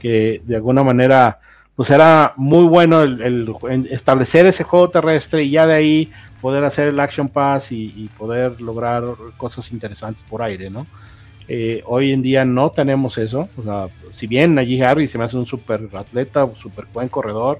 [0.00, 1.40] que de alguna manera,
[1.76, 3.54] pues era muy bueno el,
[3.90, 8.62] establecer ese juego terrestre y ya de ahí poder hacer el action pass y, poder
[8.62, 9.02] lograr
[9.36, 10.86] cosas interesantes por aire, ¿no?
[11.48, 13.48] Eh, hoy en día no tenemos eso.
[14.14, 17.58] Si bien Najee Harris se me hace un super atleta, super buen corredor,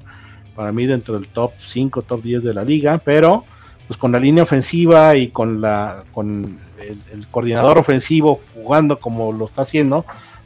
[0.55, 3.45] para mí dentro del top 5, top 10 de la liga, pero
[3.87, 9.47] pues con la línea ofensiva y con la con el, coordinador ofensivo jugando como lo
[9.47, 10.05] está haciendo,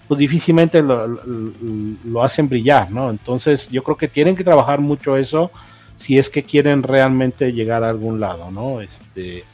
[0.08, 3.10] pues difícilmente lo, hacen brillar, ¿no?
[3.10, 5.50] Entonces yo creo que tienen que trabajar mucho eso
[5.98, 8.80] si es que quieren realmente llegar a algún lado, ¿no?
[8.80, 9.44] Este,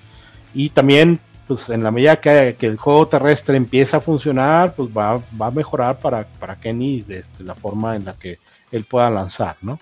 [0.55, 5.21] y también, pues en la medida que, el juego terrestre empieza a funcionar, pues va,
[5.41, 8.39] va a mejorar para, para Kenny este, la forma en la que
[8.73, 9.79] él pueda lanzar, ¿no?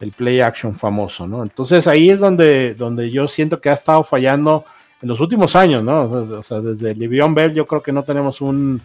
[0.00, 1.42] el play action famoso, ¿no?
[1.42, 4.64] Entonces ahí es donde, donde yo siento que ha estado fallando
[5.02, 6.02] en los últimos años, ¿no?
[6.02, 8.80] O sea, desde Livion Bell yo creo que no tenemos un,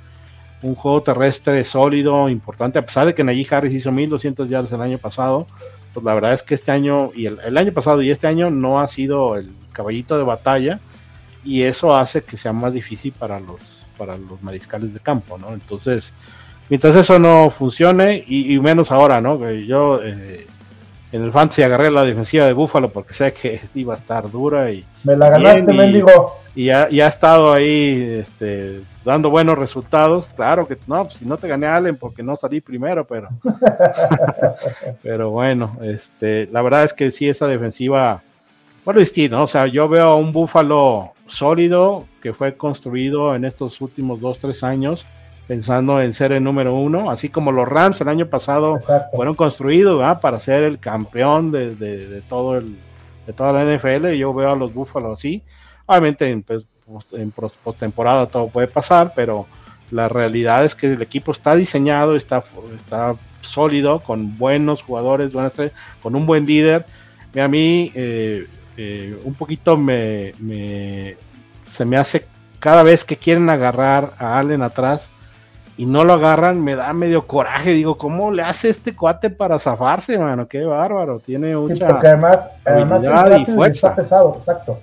[0.61, 4.81] un, juego terrestre sólido, importante, a pesar de que Najee Harris hizo 1200 yardas el
[4.81, 5.47] año pasado,
[5.93, 8.81] pues la verdad es que este año, y el, año pasado y este año no
[8.81, 10.79] ha sido el caballito de batalla,
[11.45, 13.61] y eso hace que sea más difícil para los,
[13.97, 15.53] para los mariscales de campo, ¿no?
[15.53, 16.13] Entonces,
[16.69, 19.39] mientras eso no funcione, y, menos ahora, ¿no?
[19.39, 20.01] Que yo...
[20.03, 20.47] Eh,
[21.11, 24.69] en el fantasy agarré la defensiva de Búfalo porque sé que iba a estar dura
[24.71, 26.39] y me la ganaste, y, mendigo.
[26.55, 30.33] Y ya, ha estado ahí este, dando buenos resultados.
[30.35, 33.29] Claro que no, pues, si no te gané a Allen porque no salí primero, pero
[35.03, 38.21] pero bueno, este, la verdad es que sí esa defensiva
[38.85, 43.81] bueno, distinto, o sea, yo veo a un Búfalo sólido que fue construido en estos
[43.81, 45.05] últimos dos, tres años
[45.47, 48.79] pensando en ser el número uno, así como los Rams el año pasado
[49.15, 52.77] fueron construidos para ser el campeón de, todo el,
[53.27, 54.13] de toda la NFL.
[54.13, 55.43] Yo veo a los Búfalos así.
[55.85, 56.65] Obviamente en, pues,
[57.11, 59.45] en postemporada todo puede pasar, pero
[59.91, 62.43] la realidad es que el equipo está diseñado, está,
[62.75, 65.53] está sólido, con buenos jugadores, buenas
[66.01, 66.85] con un buen líder.
[67.39, 71.17] A mí eh, eh, un poquito me, me,
[71.65, 72.25] se me hace
[72.59, 75.09] cada vez que quieren agarrar a Allen atrás,
[75.77, 77.71] y no lo agarran, me da medio coraje.
[77.71, 80.47] Digo, ¿cómo le hace este cuate para zafarse, mano?
[80.47, 81.19] Qué bárbaro.
[81.19, 81.75] Tiene mucha.
[81.75, 84.79] Sí, porque además, además es y está pesado, exacto.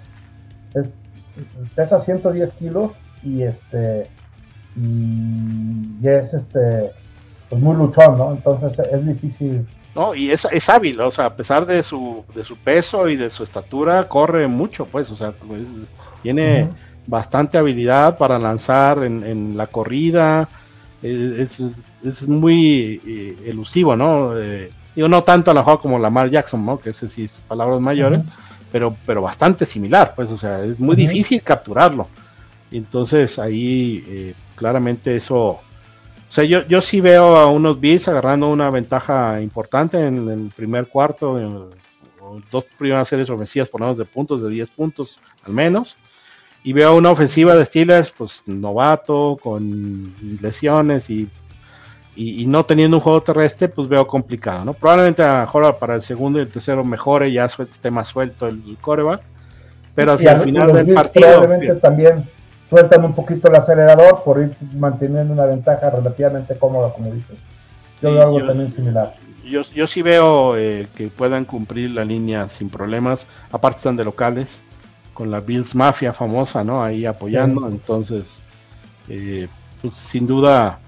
[0.74, 0.90] Es,
[1.74, 4.07] pesa 110 kilos y este.
[4.76, 6.92] Y, es este.
[7.48, 8.33] Pues muy luchón, ¿no?
[8.33, 9.66] Entonces es difícil.
[9.94, 13.16] No, y es, es hábil, o sea, a pesar de su, de su peso y
[13.16, 15.62] de su estatura, corre mucho, pues, o sea, pues,
[16.22, 16.68] tiene
[17.07, 20.48] bastante habilidad para lanzar en, en la corrida,
[21.02, 21.61] es,
[22.05, 24.38] es, muy eh, elusivo, ¿no?
[24.38, 26.78] Eh, digo, no tanto a la juego como Lamar Jackson, ¿no?
[26.78, 28.22] Que ese sí es palabras mayores,
[28.70, 32.09] pero, pero bastante similar, pues, o sea, es muy difícil capturarlo.
[32.70, 35.61] Entonces ahí eh, claramente eso,
[36.32, 40.48] o sea, yo, yo sí veo a unos Bills agarrando una ventaja importante en, el
[40.56, 41.68] primer cuarto, en,
[42.50, 45.94] dos primeras series ofensivas por menos de puntos, de 10 puntos al menos.
[46.64, 51.28] Y veo una ofensiva de Steelers, pues novato, con lesiones y,
[52.16, 54.72] y, no teniendo un juego terrestre, pues veo complicado, ¿no?
[54.72, 58.78] Probablemente a mejor para el segundo y el tercero mejore, ya esté más suelto el,
[58.80, 59.20] coreback,
[59.94, 61.28] pero si al final del partido...
[61.28, 62.24] Probablemente también
[62.72, 67.37] sueltan un poquito el acelerador por ir manteniendo una ventaja relativamente cómoda, como dices.
[68.00, 69.14] Yo veo algo también similar.
[69.44, 74.04] Yo, yo sí veo eh, que puedan cumplir la línea sin problemas, aparte están de
[74.04, 74.62] locales
[75.12, 76.82] con la Bills Mafia famosa, ¿no?
[76.82, 77.68] Ahí apoyando.
[77.68, 78.40] Entonces,
[79.06, 79.48] eh,
[79.82, 80.78] pues sin duda,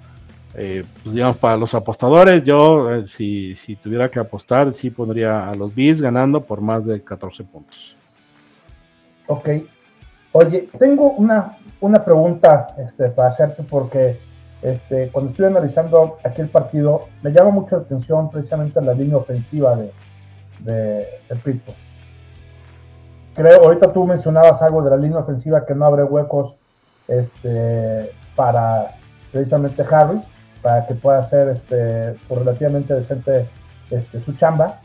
[0.55, 5.51] eh, pues digamos, para los apostadores, yo eh, si, si, tuviera que apostar, sí pondría
[5.51, 7.94] a los Bills ganando por más de 14 puntos.
[9.27, 9.49] Ok.
[10.37, 14.18] Oye, tengo una, una pregunta este, para hacerte porque
[14.62, 19.77] este, cuando estoy analizando aquel partido, me llama mucho la atención precisamente la línea ofensiva
[19.77, 19.92] de,
[20.59, 21.77] de, Pittsburgh.
[23.37, 26.57] Creo, ahorita tú mencionabas algo de la línea ofensiva que no abre huecos
[27.07, 28.88] este, para
[29.31, 30.25] precisamente Harris,
[30.62, 33.49] para que pueda hacer este, relativamente decente
[33.88, 34.81] este, su chamba.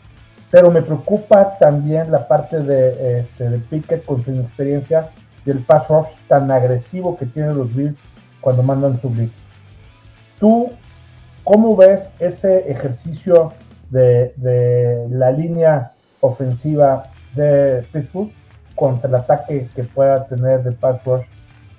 [0.52, 5.10] Pero me preocupa también la parte de, este, de Pickett con su inexperiencia
[5.46, 8.00] y el pass rush tan agresivo que tienen los Bills
[8.42, 9.40] cuando mandan su blitz.
[10.40, 10.72] ¿Tú
[11.44, 13.54] cómo ves ese ejercicio
[13.90, 14.34] de,
[15.10, 17.04] la línea ofensiva
[17.36, 18.32] de Pittsburgh
[18.76, 21.26] contra el ataque que pueda tener de pass rush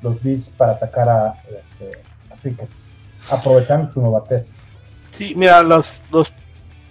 [0.02, 2.68] los Bills para atacar a, este,
[3.30, 4.50] aprovechando su novatez?
[5.16, 6.32] Sí, mira, los, los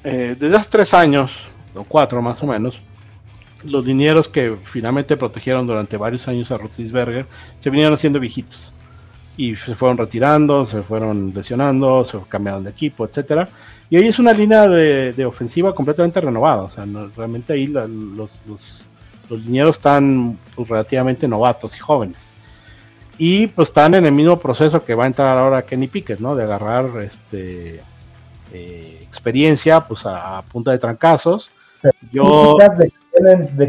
[0.03, 1.31] eh, desde hace tres años,
[1.75, 2.79] o cuatro más o menos,
[3.63, 7.25] los dineros que finalmente protegieron durante varios años a Roethlisberger
[7.59, 8.73] se vinieron haciendo viejitos
[9.39, 13.47] y se fueron retirando, se fueron lesionando, se cambiaron de equipo, etcétera.
[13.89, 16.63] Y hoy es una línea de, ofensiva completamente renovada.
[16.63, 17.89] O sea, realmente ahí los,
[18.45, 18.85] los,
[19.29, 22.17] los dineros están pues, relativamente novatos y jóvenes.
[23.17, 26.35] Y pues están en el mismo proceso que va a entrar ahora Kenny Pickett, ¿no?
[26.35, 27.81] De agarrar este
[28.51, 31.49] eh, experiencia pues a, punta de trancazos.
[32.11, 32.57] Yo...
[32.77, 32.91] De,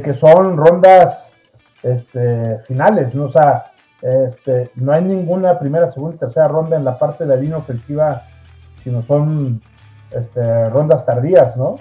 [0.02, 1.36] que son rondas
[1.82, 3.24] este, finales, ¿no?
[3.24, 7.34] O sea, este, no hay ninguna primera, segunda y tercera ronda en la parte de
[7.34, 8.22] la línea ofensiva,
[8.82, 9.60] sino son
[10.10, 11.76] este, rondas tardías, ¿no?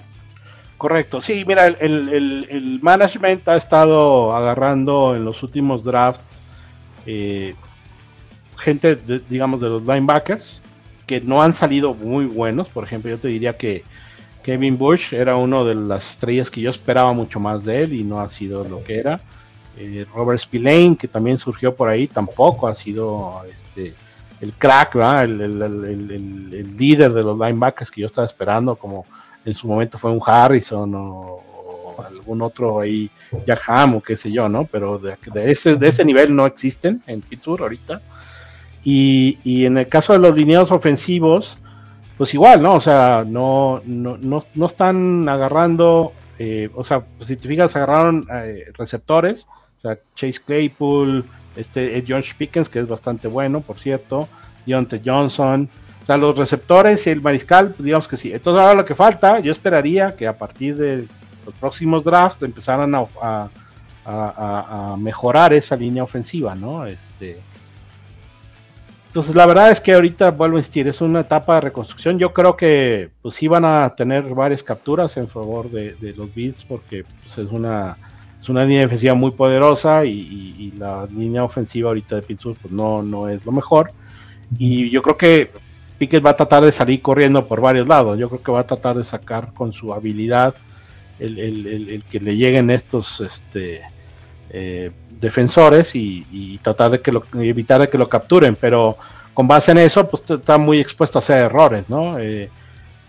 [0.76, 6.24] Correcto, sí, mira, el, management ha estado agarrando en los últimos drafts
[7.04, 7.54] eh,
[8.56, 8.96] gente,
[9.28, 10.62] digamos, de los linebackers
[11.06, 12.68] que no han salido muy buenos.
[12.68, 13.82] Por ejemplo, yo te diría que
[14.42, 18.04] Kevin Bush era uno de las estrellas que yo esperaba mucho más de él y
[18.04, 19.20] no ha sido lo que era.
[19.76, 23.94] Eh, Robert Spillane, que también surgió por ahí, tampoco ha sido este,
[24.40, 29.06] el crack, el, líder de los linebackers que yo estaba esperando, como
[29.44, 31.44] en su momento fue un Harrison o,
[32.06, 33.10] algún otro ahí,
[33.46, 34.64] Jaham o qué sé yo, ¿no?
[34.64, 35.16] Pero de,
[35.50, 38.00] ese, de ese nivel no existen en Pittsburgh ahorita.
[38.82, 41.58] Y, y en el caso de los lineados ofensivos,
[42.20, 42.74] pues igual, ¿no?
[42.74, 44.18] O sea, no, no,
[44.54, 49.46] no, están agarrando, eh, o sea, pues si te fijas, agarraron eh, receptores,
[49.78, 51.24] o sea, Chase Claypool,
[51.56, 54.28] este George Pickens, que es bastante bueno, por cierto,
[54.66, 55.70] Deontay Johnson.
[56.02, 58.30] O sea, los receptores y el mariscal, pues, digamos que sí.
[58.34, 61.06] Entonces ahora lo que falta, yo esperaría que a partir de
[61.46, 63.48] los próximos drafts empezaran a,
[64.98, 66.84] mejorar esa línea ofensiva, ¿no?
[66.84, 67.40] Este,
[69.10, 72.16] entonces la verdad es que ahorita vuelvo a insistir, es una etapa de reconstrucción.
[72.16, 76.64] Yo creo que pues sí van a tener varias capturas en favor de, los Beats
[76.64, 77.96] porque pues, es una
[78.40, 83.02] es una línea defensiva muy poderosa y, la línea ofensiva ahorita de Pittsburgh pues no,
[83.02, 83.90] no es lo mejor.
[84.56, 85.50] Y yo creo que
[85.98, 88.16] Pickett va a tratar de salir corriendo por varios lados.
[88.16, 90.54] Yo creo que va a tratar de sacar con su habilidad
[91.18, 93.82] el, que le lleguen estos este,
[94.50, 98.56] eh, defensores y, tratar de que lo, evitar de que lo capturen.
[98.56, 98.96] Pero
[99.34, 102.18] con base en eso, pues está muy expuesto a hacer errores, ¿no?
[102.18, 102.50] Eh,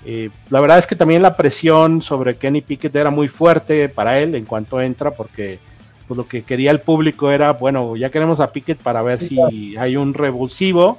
[0.06, 4.20] eh, la verdad es que también la presión sobre Kenny Pickett era muy fuerte para
[4.20, 5.60] él en cuanto entra, porque
[6.08, 9.78] pues, lo que quería el público era, bueno, ya queremos a Pickett para ver si
[9.78, 10.98] hay un revulsivo,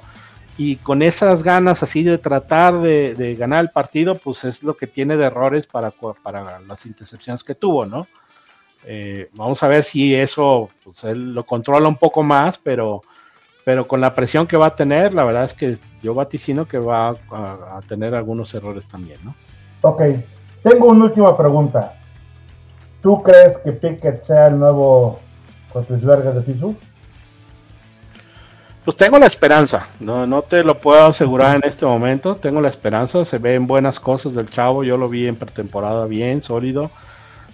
[0.57, 4.87] y con esas ganas así de tratar de, ganar el partido, pues es lo que
[4.87, 8.07] tiene de errores para, para las intercepciones que tuvo, ¿no?
[8.85, 13.01] Eh, vamos a ver si eso, pues él lo controla un poco más, pero
[13.63, 16.77] pero con la presión que va a tener, la verdad es que yo vaticino que
[16.77, 19.33] va a, tener algunos errores también, ¿no?
[19.81, 20.01] Ok,
[20.61, 21.93] tengo una última pregunta.
[23.01, 25.19] ¿Tú crees que Pickett sea el nuevo
[25.73, 26.75] Roethlisberger de Pisu?
[28.83, 32.67] Pues tengo la esperanza, no, no te lo puedo asegurar en este momento, tengo la
[32.67, 36.91] esperanza, se ven buenas cosas del chavo, yo lo vi en pretemporada bien, sólido,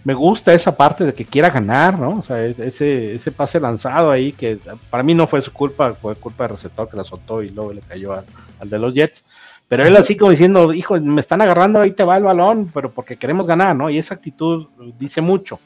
[0.04, 2.14] me gusta esa parte de que quiera ganar, ¿no?
[2.14, 4.58] O sea, ese, ese pase lanzado ahí que
[4.90, 7.74] para mí no fue su culpa, fue culpa del receptor que la soltó y luego
[7.74, 9.24] le cayó al, de los Jets.
[9.68, 12.92] Pero él así como diciendo, hijo, me están agarrando, ahí te va el balón, pero
[12.92, 13.90] porque queremos ganar, ¿no?
[13.90, 14.68] Y esa actitud
[14.98, 15.60] dice mucho.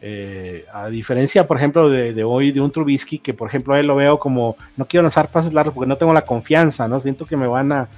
[0.00, 3.86] Eh, a diferencia, por ejemplo, de, de, hoy de un Trubisky, que por ejemplo él
[3.86, 7.00] lo veo como, no quiero lanzar pases largos porque no tengo la confianza, ¿no?
[7.00, 7.88] Siento que me van a,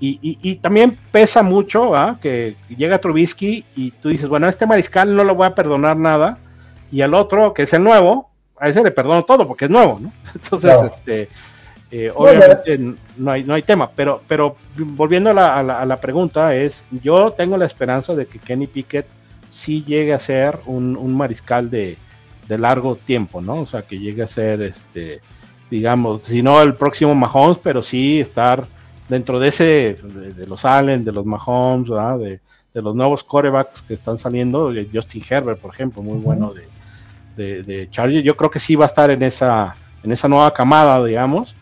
[0.00, 2.18] y, también pesa mucho ¿ah?
[2.22, 5.96] que llega Trubisky y tú dices, bueno, a este mariscal no lo voy a perdonar
[5.96, 6.38] nada,
[6.90, 9.98] y al otro, que es el nuevo, a ese le perdono todo porque es nuevo,
[10.00, 10.12] ¿no?
[10.34, 11.28] Entonces, este,
[11.90, 12.78] eh, obviamente
[13.16, 17.32] no hay, no hay tema, pero, pero volviendo a la, a, la, pregunta, es, yo
[17.32, 19.06] tengo la esperanza de que Kenny Pickett
[19.50, 21.96] sí llegue a ser un, mariscal de,
[22.46, 23.60] de, largo tiempo, ¿no?
[23.60, 25.20] O sea, que llegue a ser, este,
[25.70, 28.66] digamos, si no el próximo Mahomes, pero sí estar
[29.08, 31.88] dentro de ese, de, los Allen, de los Mahomes,
[32.20, 32.40] de,
[32.74, 36.52] de, los nuevos corebacks que están saliendo, Justin Herbert, por ejemplo, muy bueno
[37.36, 40.52] de, de, Charlie, yo creo que sí va a estar en esa, en esa nueva
[40.52, 41.54] camada, digamos,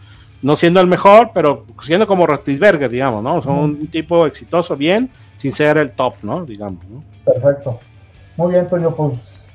[0.43, 3.43] no siendo el mejor, pero siendo como Rotisberger, digamos, ¿no?
[3.43, 6.45] Son un tipo exitoso, bien, sin ser el top, ¿no?
[6.45, 7.03] Digamos, ¿no?
[7.25, 7.79] Perfecto.
[8.37, 9.47] Muy bien, Toño, pues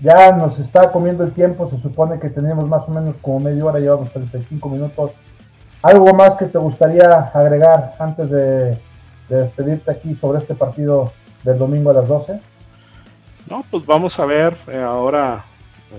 [0.00, 3.64] ya nos está comiendo el tiempo, se supone que tenemos más o menos como media
[3.64, 5.12] hora, llevamos 35 minutos.
[5.82, 8.78] ¿Algo más que te gustaría agregar antes de,
[9.28, 11.12] despedirte aquí sobre este partido
[11.44, 12.40] del domingo a las 12?
[13.48, 15.44] No, pues vamos a ver eh, ahora.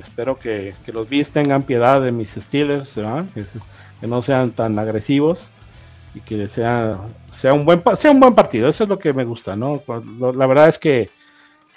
[0.03, 2.93] Espero que, los Bees tengan piedad de mis Steelers,
[3.33, 5.49] Que, no sean tan agresivos
[6.13, 6.97] y que sea,
[7.31, 8.69] sea, un buen, sea un buen partido.
[8.69, 9.81] Eso es lo que me gusta, ¿no?
[10.35, 11.09] La verdad es que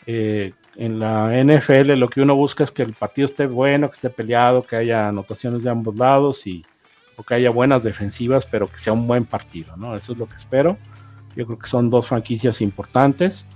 [0.06, 3.94] eh, en la NFL lo que uno busca es que el partido esté bueno, que
[3.94, 6.62] esté peleado, que haya anotaciones de ambos lados y
[7.16, 9.94] o que haya buenas defensivas, pero que sea un buen partido, ¿no?
[9.94, 10.76] Eso es lo que espero.
[11.36, 13.46] Yo creo que son dos franquicias importantes,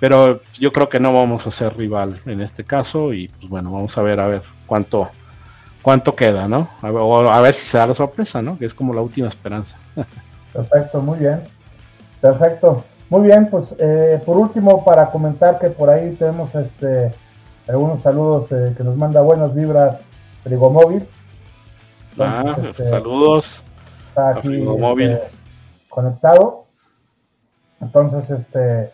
[0.00, 3.70] pero yo creo que no vamos a ser rival en este caso y pues bueno,
[3.70, 5.10] vamos a ver a ver cuánto
[5.82, 6.68] cuánto queda, ¿no?
[6.80, 8.58] A ver, si se da la sorpresa, ¿no?
[8.58, 9.76] Que es como la última esperanza.
[10.52, 11.42] Perfecto, muy bien.
[12.20, 12.84] Perfecto.
[13.10, 17.12] Muy bien, pues eh, por último, para comentar que por ahí tenemos este
[17.68, 20.00] algunos saludos eh, que nos manda buenas vibras
[22.18, 23.62] Ah, este, saludos.
[24.08, 24.64] Está aquí
[24.98, 25.20] este,
[25.88, 26.64] conectado.
[27.80, 28.84] Entonces, este.
[28.84, 28.90] Eh,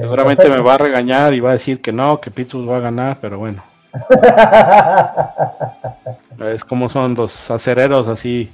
[0.00, 2.80] Seguramente me va a regañar y va a decir que no, que Pittsburgh va a
[2.80, 3.62] ganar, pero bueno.
[6.52, 8.50] es como son los acereros así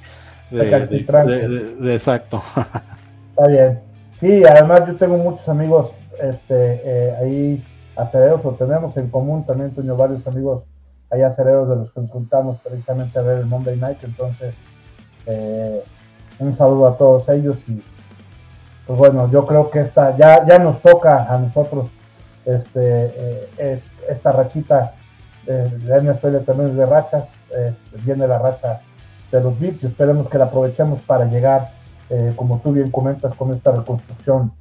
[0.51, 2.43] de exacto.
[3.29, 3.79] Está bien.
[4.19, 5.91] Sí, además yo tengo muchos amigos
[6.21, 7.63] este, eh, ahí
[7.95, 10.63] acereros, o tenemos en común también, tengo varios amigos
[11.11, 14.55] ahí acereros de los que nos juntamos precisamente a ver el Monday Night, entonces
[15.25, 15.83] eh,
[16.39, 17.83] un saludo a todos ellos y
[18.87, 21.89] pues bueno, yo creo que esta ya, ya nos toca a nosotros
[22.45, 24.95] este, eh, es, esta rachita
[25.45, 28.81] de la NFL también de rachas, este, viene la racha
[29.31, 31.71] de los Beats, esperemos que la aprovechemos para llegar
[32.13, 34.51] eh, como tú bien comentas, con esta reconstrucción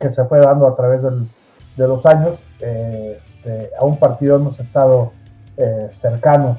[0.00, 2.42] que se fue dando a través de los años.
[2.60, 5.12] Eh, este, a un partido hemos estado
[5.56, 6.58] eh, cercanos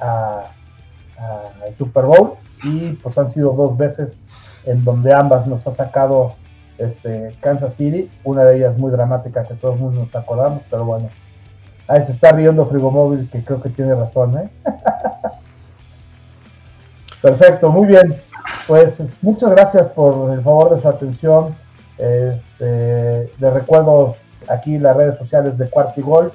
[0.00, 4.18] al Super Bowl y pues han sido dos veces
[4.64, 6.34] en donde ambas nos ha sacado
[6.76, 11.08] este, Kansas City, una de ellas muy dramática que todos nos acordamos, pero bueno,
[11.88, 14.32] ahí se está riendo Frigomóvil que creo que tiene razón.
[17.22, 18.20] Perfecto, muy bien.
[18.68, 21.54] Pues muchas gracias por el favor de su atención.
[21.96, 24.14] Este, les recuerdo
[24.48, 26.32] aquí las redes sociales de Cuartigol.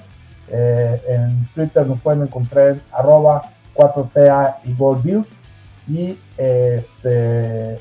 [0.49, 3.43] Eh, en Twitter nos pueden encontrar en arroba
[3.75, 5.25] 4TA y Gold.
[5.87, 7.77] Y este,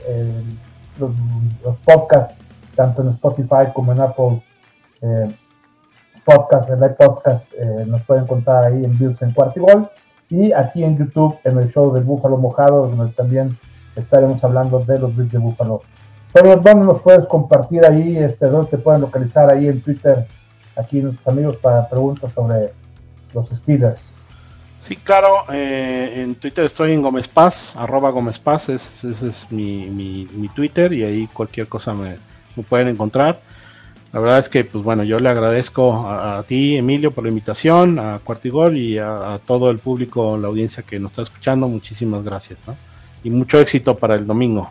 [0.98, 2.34] los, podcasts,
[2.74, 4.42] tanto en Spotify como en Apple
[5.02, 5.28] eh,
[6.24, 9.88] Podcast, el Live Podcast, eh, nos pueden encontrar ahí en Bills en Cuartigol.
[10.30, 13.56] Y aquí en YouTube, en el show del Búfalo Mojado, donde también
[13.96, 15.82] estaremos hablando de los Bills de Buffalo.
[16.32, 18.16] Pero ¿dónde nos puedes compartir ahí?
[18.16, 20.26] Este, ¿Dónde te pueden localizar ahí en Twitter?
[20.76, 22.72] Aquí nuestros amigos para preguntas sobre
[23.34, 24.12] los Steelers.
[24.82, 29.86] Sí, claro, eh, en Twitter estoy en Gómez Paz, arroba Gómez Paz, ese es mi,
[29.86, 32.16] mi, Twitter y ahí cualquier cosa me,
[32.68, 33.40] pueden encontrar.
[34.12, 37.98] La verdad es que, pues bueno, yo le agradezco a, ti, Emilio, por la invitación,
[37.98, 41.68] a Cuartigol y a, a, todo el público, la audiencia que nos está escuchando.
[41.68, 42.58] Muchísimas gracias.
[42.66, 42.74] ¿no?
[43.24, 44.70] y mucho éxito para el domingo.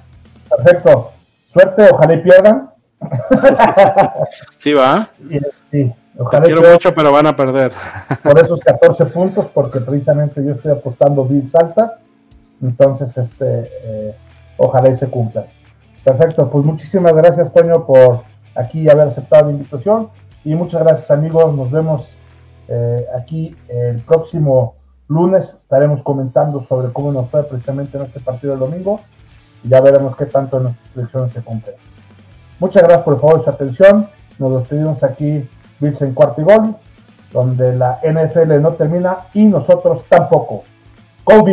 [0.50, 1.12] Perfecto.
[1.46, 2.71] Suerte, ojalá y pierdan.
[4.60, 5.10] sí, va.
[5.70, 7.72] Sí, ojalá quiero mucho, pero van a perder.
[8.24, 12.02] por esos 14 puntos, porque precisamente yo estoy apostando Bills altas.
[12.62, 14.16] Entonces, este, eh,
[14.58, 15.46] ojalá y se cumpla.
[16.04, 18.24] Perfecto, pues muchísimas gracias, Toño, por
[18.56, 20.10] aquí haber aceptado la invitación.
[20.44, 21.56] Y muchas gracias, amigos.
[21.56, 22.16] Nos vemos
[22.68, 24.76] eh, aquí el próximo
[25.12, 29.02] Lunes estaremos comentando sobre cómo nos fue precisamente en este partido del domingo
[29.62, 31.76] y ya veremos qué tanto de nuestras predicciones se cumplen.
[32.62, 34.08] Muchas gracias por el favor de su atención.
[34.38, 35.50] Nos despedimos aquí,
[35.80, 36.76] Bills en cuarto y gol,
[37.34, 40.64] donde la NFL no termina y nosotros tampoco.
[41.26, 41.44] ¡Go